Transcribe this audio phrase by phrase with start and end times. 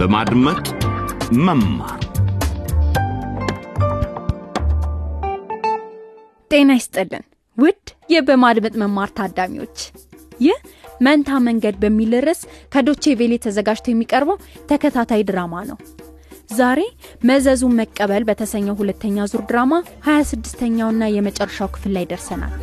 [0.00, 0.66] በማድመጥ
[1.38, 2.00] መማር።
[6.50, 7.24] ጤና ይስጥልን
[7.58, 7.82] ውድ
[8.14, 9.78] የበማድመጥ መማር ታዳሚዎች።
[10.40, 10.58] ይህ
[11.00, 12.40] መንታ መንገድ በሚል ርዕስ
[12.72, 14.38] ከዶቼ ቬሌ ተዘጋጅቶ የሚቀርበው
[14.70, 15.78] ተከታታይ ድራማ ነው።
[16.52, 16.80] ዛሬ
[17.24, 19.72] መዘዙን መቀበል በተሰኘው ሁለተኛ ዙር ድራማ
[20.08, 22.54] 26ኛውና የመጨረሻው ክፍል ላይ ደርሰናል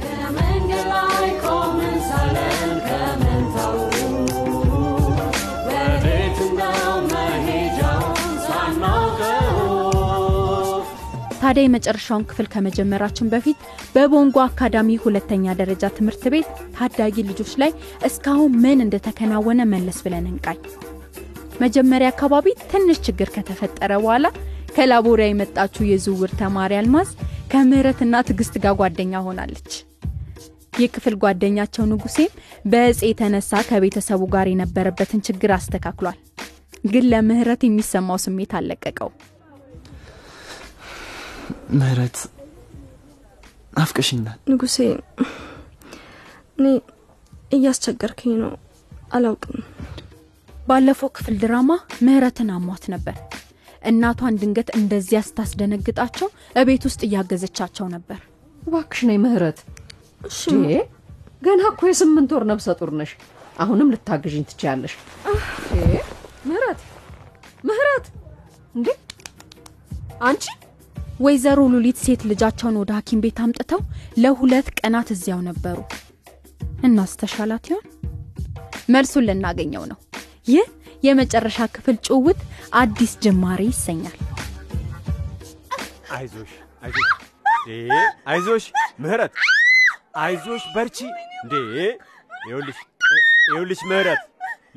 [11.57, 13.59] ታዲያ የመጨረሻውን ክፍል ከመጀመራችን በፊት
[13.93, 17.71] በቦንጎ አካዳሚ ሁለተኛ ደረጃ ትምህርት ቤት ታዳጊ ልጆች ላይ
[18.07, 20.59] እስካሁን ምን እንደተከናወነ መለስ ብለን እንቃኝ።
[21.63, 24.27] መጀመሪያ አካባቢ ትንሽ ችግር ከተፈጠረ በኋላ
[24.75, 27.09] ከላቦሪያ የመጣችው የዝውውር ተማሪ አልማዝ
[27.53, 29.71] ከምህረትና ትዕግስት ጋር ጓደኛ ሆናለች።
[30.81, 32.35] የክፍል ጓደኛቸው ንጉሴም
[32.65, 36.19] በእጽ የተነሳ ከቤተሰቡ ጋር የነበረበትን ችግር አስተካክሏል።
[36.91, 39.11] ግን ለምህረት የሚሰማው ስሜት አልለቀቀው
[41.71, 42.17] ምህረት
[43.73, 44.77] ናፍቀሽኛል። ንጉሴ
[46.57, 46.65] እኔ
[47.51, 48.53] እያስቸገርከኝ ነው።
[49.13, 49.57] አላውቅም።
[50.67, 51.71] ባለፈው ክፍል ድራማ
[52.05, 53.17] ምህረትን አሟት ነበር።
[53.81, 56.27] እናቷን ድንገት እንደዚያ ስታስደነግጣቸው
[56.61, 58.19] እቤት ውስጥ እያገዘቻቸው ነበር።
[58.63, 59.59] እባክሽ ነይ ምህረት።
[61.41, 63.11] ገና እኮ የስምንት ወር ነብሰ ጡር ነሽ።
[63.59, 64.93] አሁንም ልታግዥኝ ትችያለሽ።
[66.47, 66.81] ምህረት!
[67.63, 68.05] ምህረት!
[68.75, 68.87] እንዴ!
[70.21, 70.45] አንቺ
[71.19, 73.81] ወይዘሮ ሉሊት ሴት ልጃቸውን ወደ ሐኪም ቤት አምጥተው
[74.23, 75.77] ለሁለት ቀናት እዚያው ነበሩ።
[76.83, 77.85] እናስተሻላት ይሆን?
[78.93, 79.97] መልሱን ልናገኘው ነው።
[80.47, 80.67] ይህ
[81.03, 82.39] የመጨረሻ ክፍል ጭውውት
[82.81, 84.17] አዲስ ጅማሬ ይሰኛል።
[86.15, 86.51] አይዞሽ
[88.27, 88.65] አይዞሽ።
[88.99, 89.33] ምህረት።
[90.21, 90.97] አይዞሽ በርቺ።
[91.43, 91.53] እንዴ
[92.47, 94.21] ይኸውልሽ ምህረት።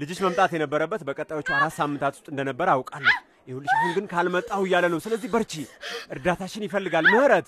[0.00, 3.14] ልጅሽ መምጣት የነበረበት በቀጣዮቹ አራት ሳምንታት ውስጥ እንደነበረ አውቃለሁ
[3.50, 5.52] ይኸውልሽ አሁን ግን ካልመጣሁ እያለ ነው። ስለዚህ በርቺ
[6.14, 7.46] እርዳታሽን ይፈልጋል። ምህረት!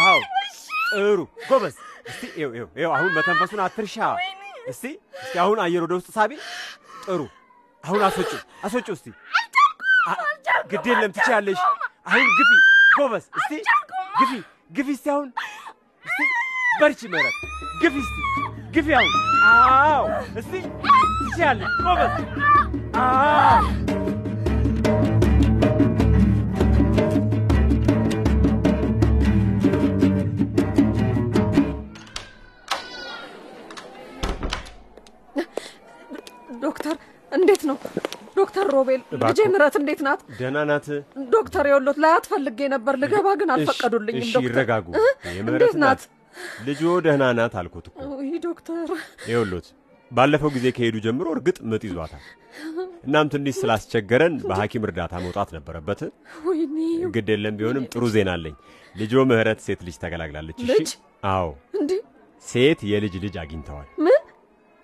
[0.00, 0.18] አዎ
[0.92, 1.18] ጥሩ
[1.48, 1.76] ጎበዝ።
[2.10, 2.22] እስቲ
[2.90, 3.96] አሁን መተንፈሱን አትርሻ።
[4.72, 4.84] እስቲ
[5.18, 6.32] እስቲ አሁን አየር ወደ ውስጥ ሳቢ።
[7.04, 7.20] ጥሩ
[7.84, 8.32] አሁን አስወጩ
[8.66, 9.06] አስወጩ እስቲ።
[10.70, 11.60] ግድ የለም ትችያለሽ።
[12.08, 12.50] አሁን ግፊ
[12.98, 13.52] ጎበዝ። እስቲ
[14.20, 14.32] ግፊ
[14.76, 15.28] ግፊ እስቲ አሁን።
[16.04, 16.20] እስቲ
[16.80, 17.36] በርቺ ምህረት።
[17.82, 18.16] ግፊ እስቲ
[18.76, 19.12] ግፊ አሁን።
[19.50, 20.04] አዎ
[20.40, 20.52] እስቲ
[21.20, 22.14] ትችያለሽ ጎበዝ።
[23.02, 24.05] አዎ
[38.76, 40.20] ሮቤል ልጄ ምህረት እንዴት ናት?
[40.38, 40.86] ደህና ናት።
[41.32, 44.86] ዶክተር የወሎት ላይ አትፈልጌ ነበር ልገባ ግን አልፈቀዱልኝም እሺ ዶክተር። ይረጋጉ።
[45.42, 46.02] እንዴት ናት?
[46.66, 48.88] ልጆ ደህና ናት አልኩት እኮ። ውይ ዶክተር።
[49.28, 49.68] ይኸውልዎት
[50.10, 52.24] ባለፈው ጊዜ ከሄዱ ጀምሮ እርግጥ ምጥ ይዟታል።
[53.06, 56.00] እናም ትንሽ ስላስቸገረን በሐኪም እርዳታ መውጣት ነበረበት።
[57.14, 58.54] ግድ የለም ቢሆንም ጥሩ ዜና አለኝ።
[58.94, 60.92] ልጆ ምህረት ሴት ልጅ ተገላግላለች። እሺ?
[61.32, 61.48] አዎ።
[62.44, 63.88] ሴት የልጅ ልጅ አግኝተዋል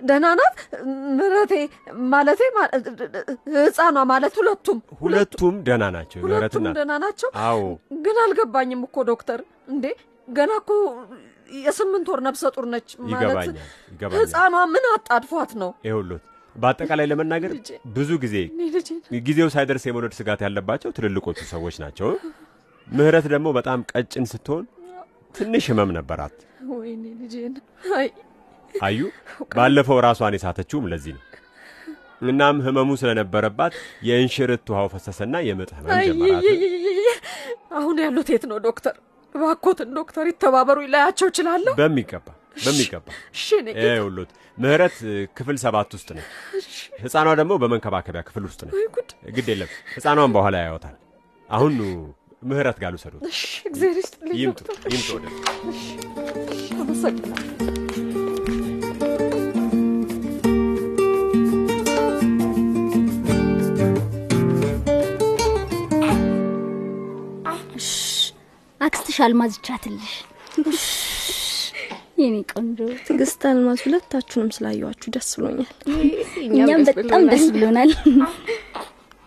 [0.03, 0.57] ደህና ናት?
[1.19, 1.53] ምረቴ
[2.13, 2.41] ማለቴ
[3.57, 7.31] ህፃኗ ማለት ሁለቱም ሁለቱም ደህና ናቸው። ሁለቱም ደህና ናቸው?
[7.45, 7.63] አዎ።
[8.05, 9.41] ግን አልገባኝም እኮ ዶክተር።
[9.73, 9.85] እንዴ
[10.29, 10.71] ገና እኮ
[11.59, 13.57] የስምንት ወር ነብሰ ጡር ነች ማለት
[14.17, 15.71] ህፃኗ ምን አጣድፏት ነው?
[15.87, 16.25] ይኸውልዎት
[16.57, 17.53] በአጠቃላይ ለመናገር
[17.97, 18.35] ብዙ ጊዜ
[19.27, 22.09] ጊዜው ሳይደርስ የመውለድ ስጋት ያለባቸው ትልልቆቹ ሰዎች ናቸው።
[22.89, 24.65] ምህረት ደግሞ በጣም ቀጭን ስትሆን
[25.35, 26.35] ትንሽ ህመም ነበራት።
[26.73, 27.55] ወይኔ ልጄን
[27.99, 28.09] አይ
[28.83, 29.01] አዩ
[29.53, 31.23] ባለፈው ራሷን የሳተችውም ለዚህ ነው።
[32.25, 33.75] እናም ህመሙ ስለነበረባት
[34.09, 36.45] የእንሽርት ውሃው ፈሰሰና የምጥ ህመም ጀመራት።
[37.79, 38.95] አሁን ያሉት የት ነው ዶክተር?
[39.35, 41.73] እባክዎትን ዶክተር ይተባበሩ ላያቸው እችላለሁ?
[41.79, 42.27] በሚገባ
[42.59, 43.07] በሚገባ።
[43.77, 44.97] ይኸውልዎት ምህረት
[45.37, 46.73] ክፍል ሰባት ውስጥ ነች።
[47.03, 48.61] ህፃኗ ደግሞ በመንከባከቢያ ክፍል ውስጥ
[48.97, 49.11] ጉድ!
[49.37, 50.97] ግድ የለም። ህፃኗን በኋላ ያዩታል።
[51.49, 51.75] አሁን
[52.51, 53.41] ምህረት ጋር ልውሰዱት። እሺ
[53.71, 54.61] እግዚአብሔር ይስጥልኝ ይምጡ
[54.93, 55.27] ይምጡ ወደ
[56.83, 57.62] አመሰግናለሁ
[69.13, 70.13] አክስትሽ አልማዝ ቻትልሽ
[72.21, 75.69] የኔ ቆንጆ። ትዕግስት አልማዝ ሁለታችሁንም ስላየዋችሁ ደስ ብሎኛል።
[76.45, 77.91] እኛም በጣም ደስ ብሎናል።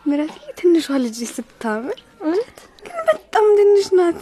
[0.06, 4.20] ምረት ትንሿ ልጅ ስታምር እውነት ግን በጣም ትንሽ ናት።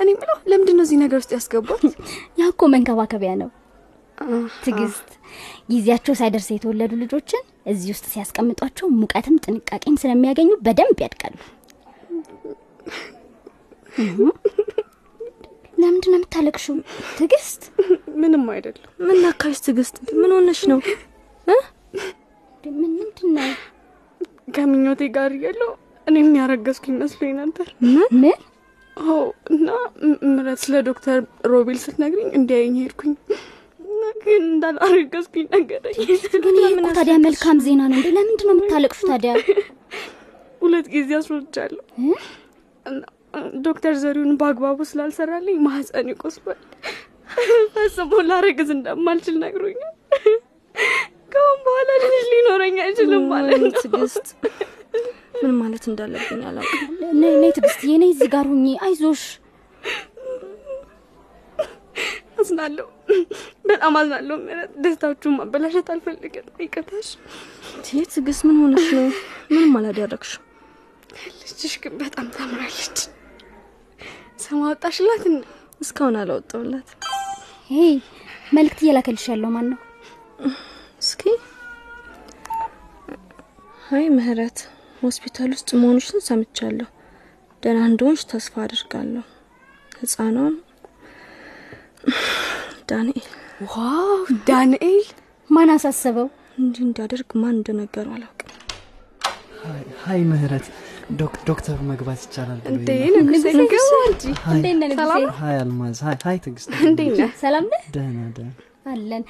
[0.00, 1.84] እኔ ብለው ለምንድን ነው እዚህ ነገር ውስጥ ያስገቧት?
[2.38, 3.50] ያ እኮ መንከባከቢያ ነው።
[4.64, 5.10] ትግስት
[5.70, 7.42] ጊዜያቸው ሳይደርስ የተወለዱ ልጆችን
[7.72, 11.36] እዚህ ውስጥ ሲያስቀምጧቸው ሙቀትም ጥንቃቄም ስለሚያገኙ በደንብ ያድጋሉ
[15.76, 16.76] ለምንድን ነው የምታለቅሽው
[17.16, 17.62] ትዕግስት?
[18.22, 19.96] ምንም አይደለም። ምን ነካሽ ትዕግስት?
[20.20, 20.78] ምን ሆነሽ ነው?
[22.76, 23.50] ምን ምንድን ነው?
[24.54, 25.70] ከምኞቴ ጋር እያለሁ
[26.06, 27.68] እኔም ያረገዝኩኝ መስሎኝ ነበር።
[28.14, 28.38] ምን
[29.52, 29.68] እና
[30.28, 31.18] ምረት ስለ ዶክተር
[31.52, 33.12] ሮቤል ስትነግሪኝ እንዲያየኝ ሄድኩኝ
[34.24, 35.96] ግን እንዳላረገዝኩኝ ነገረኝ።
[36.44, 37.98] ግን ይሄ እኮ ታዲያ መልካም ዜና ነው?
[38.08, 39.32] ለምንድን ነው የምታለቅሹ ታዲያ?
[40.62, 41.84] ሁለት ጊዜ አስወልጃለሁ
[42.86, 43.02] እና
[43.66, 46.60] ዶክተር ዘሪሁን በአግባቡ ስላልሰራልኝ ማህፀን ይቆስሏል።
[47.74, 49.92] ፈጽሞ ላረግዝ እንደማልችል ነግሮኛል።
[51.32, 54.26] ከአሁን በኋላ ልጅ ሊኖረኝ አይችልም ማለት ነው። ትዕግስት፣
[55.40, 56.92] ምን ማለት እንዳለብኝ አላውቅም።
[57.40, 59.24] ነይ ትዕግስትዬ፣ ነይ እዚህ ጋር ሁኚ። አይዞሽ።
[62.40, 62.86] አዝናለሁ፣
[63.66, 67.08] በጣም አዝናለሁ። ምረት ደስታችሁን ማበላሸት አልፈልግም። ይቅርታሽ።
[67.90, 69.06] ይህ ትዕግስት፣ ምን ሆነሽ ነው?
[69.50, 70.42] ምንም አላደረግሽም።
[71.40, 72.98] ልጅሽ ግን በጣም ታምራለች።
[74.38, 75.42] እና
[75.80, 76.88] እስካሁን አላወጣውላት።
[77.70, 77.94] hey
[78.52, 79.78] መልእክት እየላከልሽ ያለው ማን ነው?
[81.02, 81.22] እስኪ
[83.82, 84.58] hi ምህረት፣
[85.02, 86.88] ሆስፒታል ውስጥ መሆንሽን ሰምቻለሁ።
[87.62, 89.24] ደህና እንደሆንሽ ተስፋ አድርጋለሁ።
[90.00, 90.54] ህፃኗም
[92.90, 93.28] ዳንኤል
[93.70, 94.10] wow
[94.48, 95.04] ዳንኤል
[95.50, 96.28] ማን አሳሰበው?
[96.58, 98.52] እንዲህ እንዲያደርግ ማን እንደነገረው አላውቅም።
[100.04, 100.66] hi ምህረት፣
[101.14, 105.22] ዶክ- ዶክተሩ መግባት ይቻላል ብሎ እንዴ ንጉሴ ገባ እንጂ እንዴት ነህ ንጉሴ?
[105.40, 106.16] hi አልማዝ፣ hi
[107.18, 107.30] ነህ?
[107.42, 107.82] ሰላም ነህ?
[107.94, 108.52] ደህና ደህና።
[108.92, 109.22] አለን።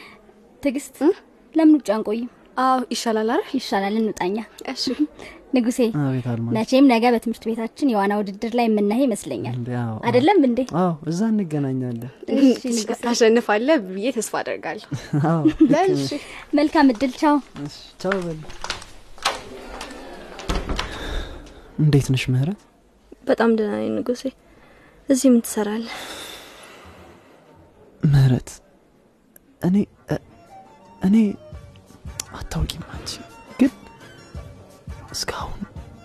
[0.62, 0.96] ትዕግስት
[1.55, 2.28] ለምን ውጭ አንቆይም?
[2.58, 3.50] አዎ ይሻላል አይደል?
[3.58, 4.37] ይሻላል፣ እንውጣ እኛ።
[4.73, 4.84] እሺ
[5.56, 9.56] ንጉሴ አቤት አልማዝ። መቼም ነገ በትምህርት ቤታችን የዋና ውድድር ላይ የምናይ ይመስለኛል።
[10.06, 10.58] አይደለም እንዴ?
[10.81, 14.88] አዎ እዛ እንገናኛለን። እሺ ንጉሴ፣ ታሸንፋለህ ብዬ ተስፋ አደርጋለሁ።
[15.31, 16.11] አዎ በል እሺ
[16.58, 17.37] መልካም እድል። ቻው።
[17.67, 18.17] እሺ፣ ቻው
[21.78, 22.61] እንዴት ነሽ ምህረት?
[23.26, 24.23] በጣም ደህና ነኝ ንጉሴ።
[25.08, 25.96] እዚህ ምን ትሰራለህ?
[28.02, 28.50] ምህረት
[29.62, 29.76] እኔ
[31.02, 31.17] እኔ
[32.38, 33.12] አታውቂም አንቺ
[33.61, 33.73] ግን
[35.12, 35.61] እስካሁን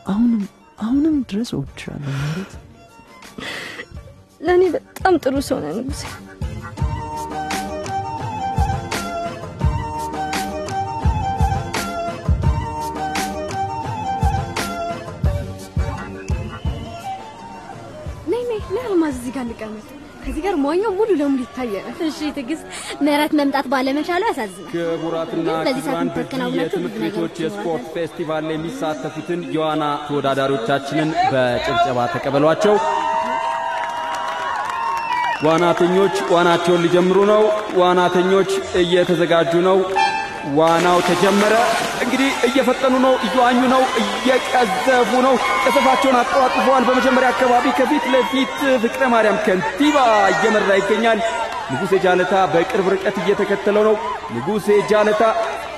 [0.07, 0.43] አሁንም
[0.79, 2.53] አሁንም ድረስ እወድሻለሁ ምህረት።
[4.41, 6.03] ለእኔ በጣም ጥሩ ሰው ነህ ንጉሴ።
[19.43, 19.87] እንቀመጥ።
[20.23, 22.65] ከዚህ ጋር መዋኛው ሙሉ ለሙሉ ይታየናል። እሺ ትዕግስት፣
[23.01, 26.09] ምህረት መምጣት ባለመቻሉ ያሳዝናል። ክቡራትና ክቡራን
[26.57, 32.75] የትምህርት ቤቶች የስፖርት ፌስቲቫል ላይ የሚሳተፉትን የዋና ተወዳዳሪዎቻችንን በጭብጨባ ተቀበሏቸው።
[35.45, 37.43] ዋናተኞች ዋናቸውን ሊጀምሩ ነው።
[37.77, 38.51] ዋናተኞች
[38.81, 39.77] እየተዘጋጁ ነው።
[40.57, 41.55] ዋናው ተጀመረ።
[42.11, 48.51] እንግዲህ እየፈጠኑ ነው፣ እየዋኙ ነው፣ እየቀዘፉ ነው። ቀዘፋቸውን አጠዋጥፈዋል። በመጀመሪያ አካባቢ ከፊት ለፊት
[48.83, 49.97] ፍቅረ ማርያም ከንቲባ
[50.33, 51.19] እየመራ ይገኛል።
[51.71, 53.95] ንጉሴ ጃለታ በቅርብ ርቀት እየተከተለው ነው።
[54.35, 55.23] ንጉሴ ጃለታ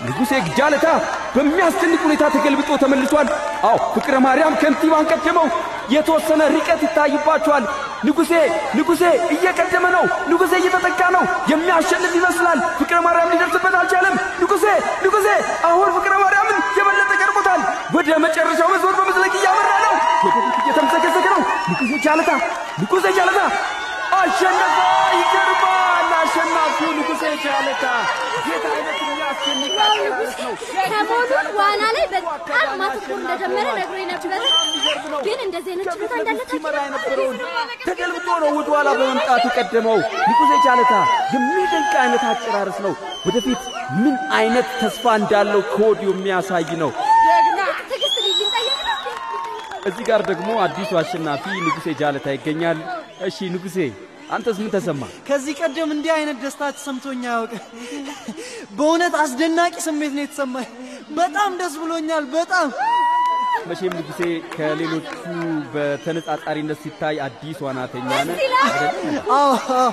[0.08, 0.88] ንጉሴ ጃለታ
[1.36, 3.28] በሚያስደንቅ ሁኔታ ተገልብጦ ተመልሷል።
[3.68, 5.48] አዎ ፍቅረ ማርያም ከንቲባን ቀደመው።
[5.94, 7.64] የተወሰነ ርቀት ይታይባቸዋል።
[8.06, 8.32] ንጉሴ
[8.78, 9.04] ንጉሴ
[9.34, 14.66] እየቀደመ ነው። ንጉሴ እየተጠጋ ነው። የሚያሸንፍ ይመስላል። ፍቅረ ማርያም ሊደርስበት አልቻለም። ንጉሴ
[15.06, 15.28] ንጉሴ
[15.70, 17.62] አሁን ፍቅረ ማርያምን የበለጠ ቀርቦታል።
[18.14, 19.94] ወደ መጨረሻው መስመር በመዝለቅ እያመራ ነው።
[20.66, 21.40] ወደፊት ነው።
[21.70, 22.32] ንጉሴ ጃለታ
[22.82, 23.40] ንጉሴ ጃለታ
[24.18, 24.76] አሸነፈ።
[25.16, 27.86] ይገርማል። አሸናፊው ንጉሴ ጃለታ
[30.76, 34.42] አይነት ሰሞኑን ዋና ላይ በጣም ማተኮር እንደጀመረ ነግሮኝ ነበረ።
[35.26, 36.40] ግን እንደዚህ አይነት ችሎታ እንዳለ
[37.86, 40.94] ተገልብጦ ነው ወደ ኋላ በመምጣት የቀደመው ንጉሴ ጃለታ።
[41.36, 42.96] የሚደንቅ አይነት አጨራረስ ነው።
[43.28, 43.64] ወደፊት
[43.98, 46.92] ምን አይነት ተስፋ እንዳለው ከወዲሁ የሚያሳይ ነው።
[47.90, 48.98] ትዕግስት ልጅ ጠየቅ ነው
[49.86, 52.80] እዚህ ጋር ደግሞ አዲሱ አሸናፊ ንጉሴ ጃለታ ይገኛል።
[53.28, 53.78] እሺ ንጉሴ
[54.34, 55.02] አንተስ ምን ተሰማ?
[55.28, 57.64] ከዚህ ቀደም እንዲህ አይነት ደስታ ተሰምቶኝ አያውቅም።
[58.78, 60.70] በእውነት አስደናቂ ስሜት ነው የተሰማኝ።
[61.18, 62.68] በጣም ደስ ብሎኛል። በጣም
[63.68, 64.22] መቼም ንጉሴ
[64.54, 65.10] ከሌሎቹ
[65.74, 68.40] በተነጻጻሪነት ሲታይ አዲስ ዋናተኛ ነህ።
[69.36, 69.92] አዎ አዎ።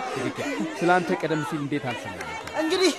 [0.79, 2.25] ስለ አንተ ቀደም ሲል እንዴት አልሰማም?
[2.63, 2.95] እንግዲህ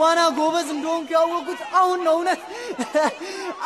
[0.00, 2.42] ዋና ጎበዝ እንደሆንኩ ያወቅኩት አሁን ነው። እውነት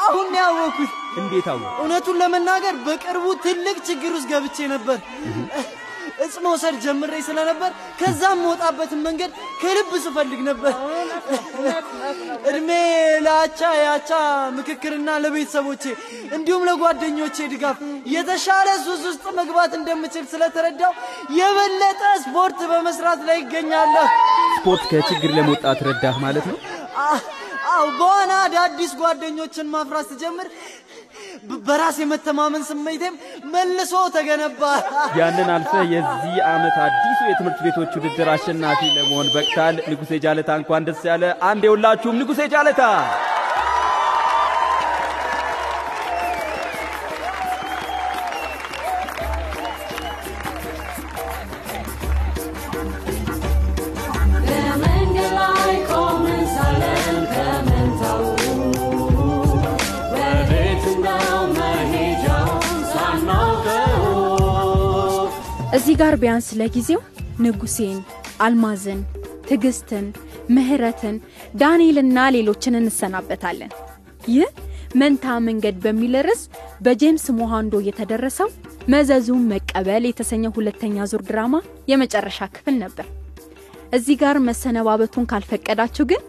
[0.04, 1.66] አሁን ነው ያወቅኩት። እንዴት አወቅ?
[1.80, 4.98] እውነቱን ለመናገር በቅርቡ ትልቅ ችግር ውስጥ ገብቼ ነበር።
[6.24, 9.30] እጽ መውሰድ ጀምሬ ስለነበር ከዛም መውጣበትን መንገድ
[9.60, 10.72] ከልብ ስፈልግ ነበር።
[12.50, 12.70] እድሜ
[13.26, 14.10] ለአቻ የአቻ
[14.58, 15.84] ምክክርና ለቤተሰቦቼ
[16.36, 17.78] እንዲሁም ለጓደኞቼ ድጋፍ
[18.14, 20.92] የተሻለ ሱስ ውስጥ መግባት እንደምችል ስለተረዳው
[21.38, 24.06] የበለጠ ስፖርት በመስራት ላይ ይገኛለሁ።
[24.58, 26.58] ስፖርት ከችግር ለመውጣት ረዳህ ማለት ነው።
[27.98, 30.48] በዋና አዳዲስ ጓደኞችን ማፍራት ስጀምር
[31.66, 33.14] በራስ የመተማመን ስሜቴም
[33.52, 34.62] መልሶ ተገነባ።
[35.18, 41.02] ያንን አልፈህ የዚህ ዓመት አዲሱ የትምህርት ቤቶች ውድድር አሸናፊ ለመሆን በቅታል። ንጉሴ ጃለታ እንኳን ደስ
[41.10, 42.82] ያለ። አንድ የሁላችሁም ንጉሴ ጃለታ
[65.74, 67.00] እዚህ ጋር ቢያንስ ለጊዜው
[67.44, 67.98] ንጉሴን፣
[68.44, 69.00] አልማዝን፣
[69.46, 70.04] ትዕግስትን፣
[70.54, 71.16] ምህረትን፣
[71.60, 73.72] ዳንኤልና ሌሎችን እንሰናበታለን።
[74.28, 74.50] ይህ
[74.94, 76.42] መንታ መንገድ በሚል ርዕስ
[76.84, 78.48] በጄምስ ሞሃንዶ የተደረሰው
[78.88, 81.54] መዘዙን መቀበል የተሰኘ ሁለተኛ ዙር ድራማ
[81.90, 83.06] የመጨረሻ ክፍል ነበር።
[83.92, 86.22] እዚህ ጋር መሰነባበቱን ካልፈቀዳችሁ ግን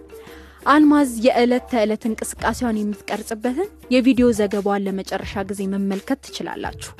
[0.73, 6.93] አልማዝ የዕለት ተዕለት እንቅስቃሴዋን የምትቀርጽበትን የቪዲዮ ዘገባዋን ለመጨረሻ ጊዜ መመልከት ትችላላችሁ።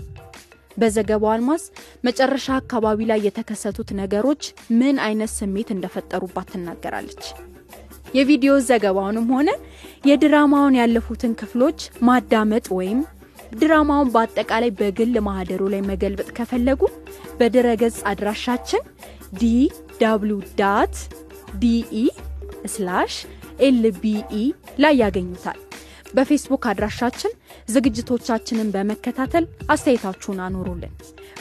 [0.77, 1.63] በዘገባው አልማዝ
[2.07, 4.43] መጨረሻ አካባቢ ላይ የተከሰቱት ነገሮች
[4.79, 7.25] ምን አይነት ስሜት እንደፈጠሩባት ትናገራለች።
[8.15, 9.49] የቪዲዮ ዘገባውንም ሆነ
[10.09, 12.99] የድራማውን ያለፉትን ክፍሎች ማዳመጥ ወይም
[13.59, 16.81] ድራማውን በአጠቃላይ በግል ማህደሩ ላይ መገልበጥ ከፈለጉ
[17.39, 18.83] በድረገጽ አድራሻችን
[19.39, 19.45] DW
[20.01, 22.03] dot DE
[22.73, 23.13] slash
[23.59, 24.33] LBE
[24.79, 25.59] ላይ ያገኙታል።
[26.15, 27.33] በፌስቡክ አድራሻችን
[27.73, 30.93] ዝግጅቶቻችንን በመከታተል አስተያየታችሁን አኖሩልን።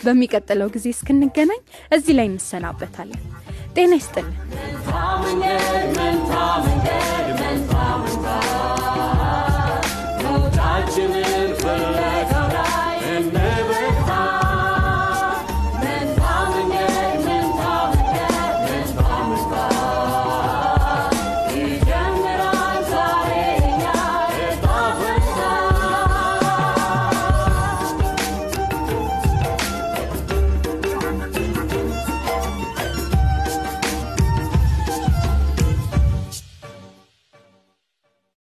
[0.04, 1.60] በሚቀጥለው ጊዜ እስክንገናኝ
[1.92, 3.22] እዚህ ላይ እንሰናበታለን።
[3.76, 4.36] ጤና ይስጥልን።